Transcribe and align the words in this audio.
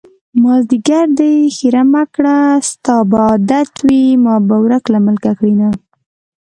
مازديګری 0.43 1.13
دی 1.17 1.33
ښېرې 1.55 1.83
مکړه 1.93 2.37
ستا 2.69 2.95
به 3.09 3.17
عادت 3.27 3.71
وي 3.85 4.03
ما 4.23 4.35
به 4.47 4.55
ورک 4.63 4.83
له 4.93 4.99
ملکه 5.05 5.31
کړينه 5.39 5.69